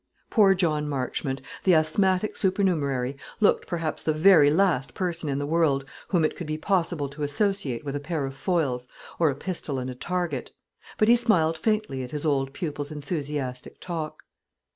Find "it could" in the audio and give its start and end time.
6.25-6.47